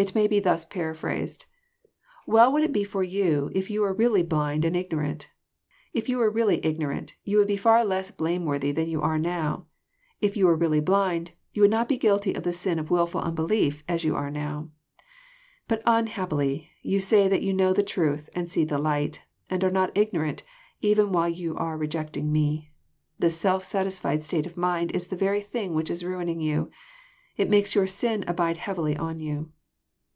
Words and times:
It 0.00 0.14
may 0.14 0.26
be 0.26 0.40
thns 0.40 0.70
paraphrased:" 0.70 1.44
Well 2.26 2.50
would 2.54 2.62
it 2.62 2.72
be 2.72 2.84
for 2.84 3.02
you, 3.02 3.50
if 3.54 3.68
you 3.68 3.82
were 3.82 3.92
really 3.92 4.22
blind 4.22 4.64
and 4.64 4.74
ignorant. 4.74 5.28
If 5.92 6.08
yon 6.08 6.20
were 6.20 6.30
really 6.30 6.64
ignorant, 6.64 7.16
you 7.22 7.36
would 7.36 7.46
be 7.48 7.58
far 7.58 7.84
less 7.84 8.10
blameworthy 8.10 8.72
than 8.72 8.88
you 8.88 9.02
are 9.02 9.18
now. 9.18 9.66
If 10.22 10.38
you 10.38 10.46
were 10.46 10.56
really 10.56 10.80
blind, 10.80 11.32
you 11.52 11.60
would 11.60 11.70
not 11.70 11.86
be 11.86 11.98
guilty 11.98 12.32
of 12.32 12.44
the 12.44 12.54
sin 12.54 12.78
of 12.78 12.90
wilful 12.90 13.20
unbelief 13.20 13.84
as 13.86 14.02
you 14.02 14.16
are 14.16 14.30
now. 14.30 14.70
But, 15.68 15.82
unhappily, 15.84 16.70
you 16.80 17.02
say 17.02 17.28
that 17.28 17.42
you 17.42 17.52
know 17.52 17.74
the 17.74 17.82
truth, 17.82 18.30
and 18.34 18.50
see 18.50 18.64
the 18.64 18.78
light, 18.78 19.20
and 19.50 19.62
are 19.62 19.68
not 19.70 19.92
ignorant, 19.94 20.42
even 20.80 21.12
while 21.12 21.28
you 21.28 21.54
are 21.56 21.76
rejecting 21.76 22.32
Me. 22.32 22.70
This 23.18 23.36
self 23.36 23.64
satisfled 23.64 24.22
state 24.22 24.46
of 24.46 24.56
mind 24.56 24.92
Is 24.92 25.08
the 25.08 25.14
very 25.16 25.42
thing 25.42 25.74
which 25.74 25.90
is 25.90 26.02
ruining 26.06 26.40
you. 26.40 26.70
It 27.36 27.50
makes 27.50 27.74
your 27.74 27.86
sin 27.86 28.24
abide 28.26 28.56
heavily 28.56 28.96
on 28.96 29.18
you." 29.18 29.52